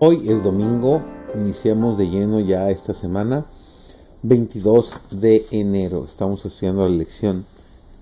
[0.00, 1.02] Hoy es domingo,
[1.34, 3.46] iniciamos de lleno ya esta semana,
[4.22, 6.04] 22 de enero.
[6.04, 7.44] Estamos estudiando la lección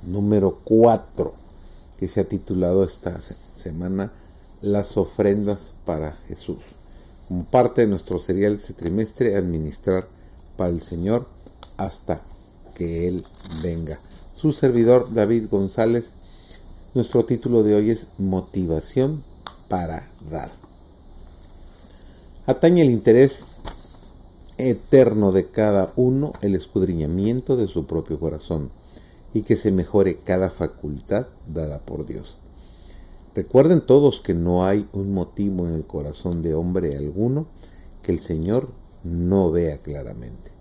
[0.06, 1.32] número 4,
[1.98, 3.18] que se ha titulado esta
[3.56, 4.12] semana
[4.60, 6.58] Las ofrendas para Jesús.
[7.28, 10.06] Como parte de nuestro serial ese trimestre, administrar
[10.58, 11.26] para el Señor
[11.78, 12.20] hasta
[12.74, 13.24] que Él
[13.62, 13.98] venga.
[14.34, 16.10] Su servidor David González,
[16.92, 19.24] nuestro título de hoy es Motivación
[19.70, 20.65] para dar
[22.46, 23.44] atañe el interés
[24.56, 28.70] eterno de cada uno el escudriñamiento de su propio corazón
[29.34, 32.38] y que se mejore cada facultad dada por Dios.
[33.34, 37.46] Recuerden todos que no hay un motivo en el corazón de hombre alguno
[38.02, 38.68] que el Señor
[39.02, 40.52] no vea claramente.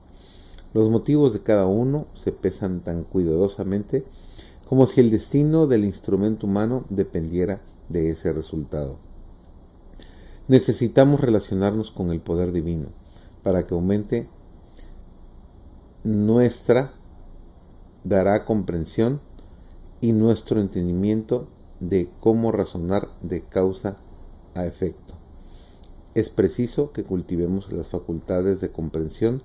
[0.73, 4.03] Los motivos de cada uno se pesan tan cuidadosamente
[4.67, 8.97] como si el destino del instrumento humano dependiera de ese resultado.
[10.47, 12.89] Necesitamos relacionarnos con el poder divino
[13.41, 14.29] para que aumente
[16.03, 16.93] nuestra,
[18.03, 19.21] dará comprensión
[20.01, 21.47] y nuestro entendimiento
[21.79, 23.95] de cómo razonar de causa
[24.53, 25.15] a efecto.
[26.13, 29.41] Es preciso que cultivemos las facultades de comprensión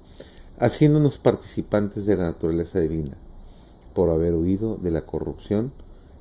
[0.58, 3.16] haciéndonos participantes de la naturaleza divina,
[3.94, 5.72] por haber huido de la corrupción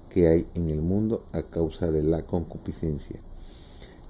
[0.09, 3.19] que hay en el mundo a causa de la concupiscencia.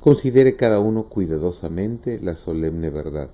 [0.02, 3.30] Considere cada uno cuidadosamente la solemne verdad.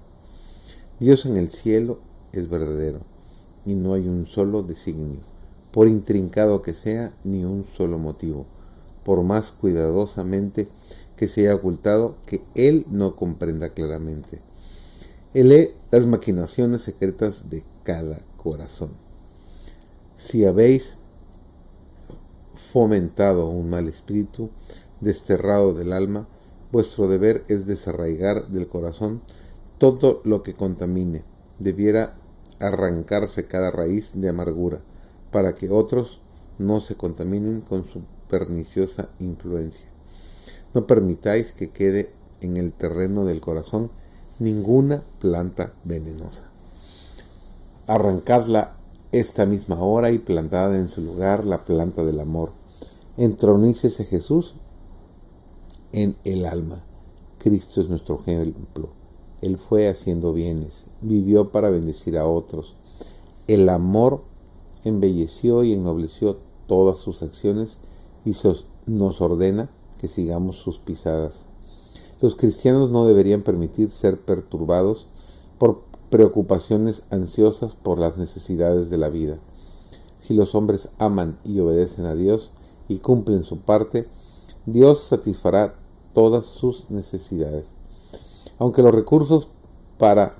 [0.99, 1.99] Dios en el cielo
[2.31, 3.02] es verdadero,
[3.67, 5.19] y no hay un solo designio,
[5.71, 8.47] por intrincado que sea, ni un solo motivo,
[9.03, 10.67] por más cuidadosamente
[11.16, 14.39] que sea ocultado, que Él no comprenda claramente.
[15.36, 18.89] Él lee las maquinaciones secretas de cada corazón.
[20.17, 20.95] Si habéis
[22.55, 24.49] fomentado un mal espíritu,
[24.99, 26.27] desterrado del alma,
[26.75, 29.21] Vuestro deber es desarraigar del corazón
[29.77, 31.23] todo lo que contamine.
[31.58, 32.17] Debiera
[32.59, 34.81] arrancarse cada raíz de amargura,
[35.31, 36.19] para que otros
[36.59, 39.86] no se contaminen con su perniciosa influencia.
[40.73, 43.89] No permitáis que quede en el terreno del corazón
[44.39, 46.43] ninguna planta venenosa.
[47.87, 48.75] Arrancadla
[49.13, 52.52] esta misma hora y plantada en su lugar la planta del amor.
[53.15, 54.55] Entronícese Jesús
[55.92, 56.84] en el alma.
[57.40, 58.90] Cristo es nuestro ejemplo.
[59.42, 62.76] Él fue haciendo bienes, vivió para bendecir a otros.
[63.48, 64.23] El amor
[64.84, 66.38] embelleció y ennobleció
[66.68, 67.78] todas sus acciones
[68.23, 68.34] y
[68.88, 69.70] nos ordena
[70.00, 71.46] que sigamos sus pisadas.
[72.22, 75.08] Los cristianos no deberían permitir ser perturbados
[75.58, 79.38] por preocupaciones ansiosas por las necesidades de la vida.
[80.20, 82.52] Si los hombres aman y obedecen a Dios
[82.88, 84.08] y cumplen su parte,
[84.65, 85.76] Dios satisfará
[86.14, 87.65] todas sus necesidades.
[88.58, 89.48] Aunque los recursos
[89.99, 90.37] para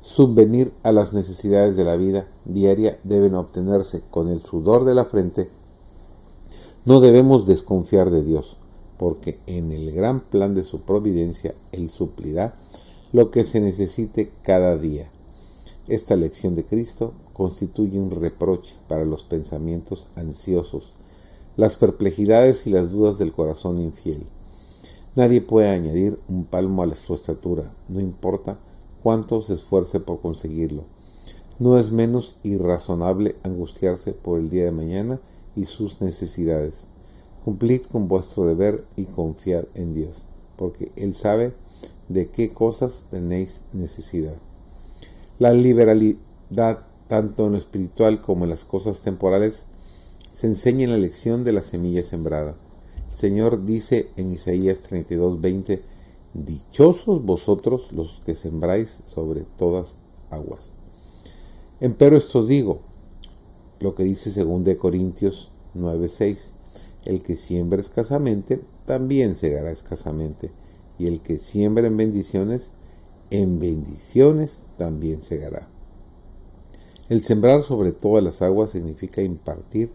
[0.00, 5.04] subvenir a las necesidades de la vida diaria deben obtenerse con el sudor de la
[5.04, 5.50] frente,
[6.84, 8.56] no debemos desconfiar de Dios,
[8.96, 12.56] porque en el gran plan de su providencia Él suplirá
[13.12, 15.10] lo que se necesite cada día.
[15.88, 20.92] Esta lección de Cristo constituye un reproche para los pensamientos ansiosos,
[21.62, 24.26] las perplejidades y las dudas del corazón infiel.
[25.14, 28.58] Nadie puede añadir un palmo a su estatura, no importa
[29.00, 30.86] cuánto se esfuerce por conseguirlo.
[31.60, 35.20] No es menos irrazonable angustiarse por el día de mañana
[35.54, 36.88] y sus necesidades.
[37.44, 40.24] Cumplid con vuestro deber y confiad en Dios,
[40.56, 41.54] porque Él sabe
[42.08, 44.36] de qué cosas tenéis necesidad.
[45.38, 49.62] La liberalidad, tanto en lo espiritual como en las cosas temporales,
[50.32, 52.56] se enseña en la lección de la semilla sembrada.
[53.14, 55.82] Señor dice en Isaías 32:20,
[56.34, 59.98] Dichosos vosotros los que sembráis sobre todas
[60.30, 60.70] aguas.
[61.80, 62.80] Empero esto os digo,
[63.80, 66.52] lo que dice 2 Corintios 9:6,
[67.04, 70.50] el que siembra escasamente, también segará escasamente,
[70.98, 72.70] y el que siembra en bendiciones,
[73.30, 75.68] en bendiciones también segará.
[77.10, 79.90] El sembrar sobre todas las aguas significa impartir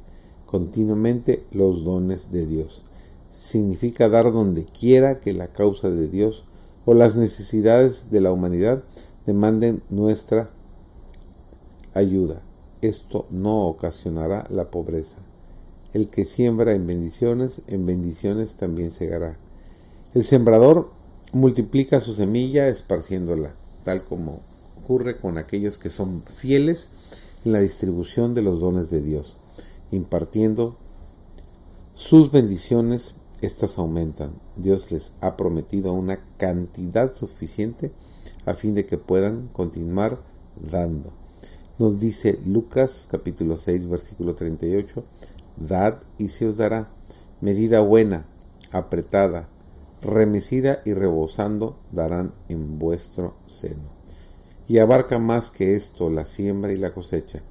[0.47, 2.81] continuamente los dones de Dios
[3.47, 6.43] significa dar donde quiera que la causa de Dios
[6.85, 8.83] o las necesidades de la humanidad
[9.25, 10.49] demanden nuestra
[11.93, 12.41] ayuda.
[12.81, 15.17] Esto no ocasionará la pobreza.
[15.93, 19.37] El que siembra en bendiciones, en bendiciones también segará.
[20.13, 20.91] El sembrador
[21.33, 23.53] multiplica su semilla esparciéndola,
[23.83, 24.41] tal como
[24.81, 26.89] ocurre con aquellos que son fieles
[27.45, 29.35] en la distribución de los dones de Dios,
[29.91, 30.77] impartiendo
[31.93, 34.33] sus bendiciones estas aumentan.
[34.55, 37.91] Dios les ha prometido una cantidad suficiente
[38.45, 40.19] a fin de que puedan continuar
[40.55, 41.11] dando.
[41.79, 45.03] Nos dice Lucas capítulo 6 versículo 38,
[45.57, 46.89] Dad y se os dará
[47.41, 48.25] medida buena,
[48.71, 49.47] apretada,
[50.01, 53.95] remecida y rebosando darán en vuestro seno.
[54.67, 57.41] Y abarca más que esto la siembra y la cosecha.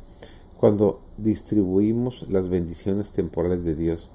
[0.59, 4.11] Cuando distribuimos las bendiciones temporales de Dios,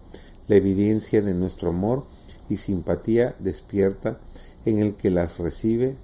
[0.48, 2.06] la evidencia de nuestro amor
[2.50, 4.20] y simpatía despierta
[4.66, 5.96] en el que las recibe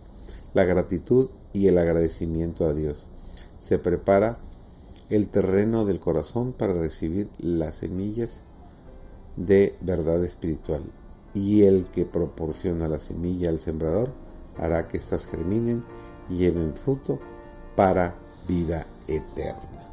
[0.54, 3.06] la gratitud y el agradecimiento a Dios.
[3.60, 4.40] Se prepara
[5.10, 8.44] el terreno del corazón para recibir las semillas
[9.36, 10.82] de verdad espiritual
[11.34, 14.12] y el que proporciona la semilla al sembrador
[14.58, 15.84] hará que éstas germinen
[16.30, 17.20] y lleven fruto
[17.76, 18.16] para
[18.48, 19.87] vida eterna.